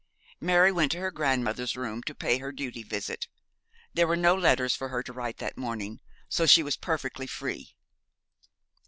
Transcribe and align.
Mary 0.39 0.71
went 0.71 0.91
to 0.91 0.97
her 0.97 1.11
grandmother's 1.11 1.75
room 1.77 2.01
to 2.01 2.15
pay 2.15 2.39
her 2.39 2.51
duty 2.51 2.81
visit. 2.81 3.27
There 3.93 4.07
were 4.07 4.15
no 4.15 4.33
letters 4.33 4.75
for 4.75 4.89
her 4.89 5.03
to 5.03 5.13
write 5.13 5.37
that 5.37 5.59
morning, 5.59 5.99
so 6.27 6.47
she 6.47 6.63
was 6.63 6.75
perfectly 6.75 7.27
free. 7.27 7.75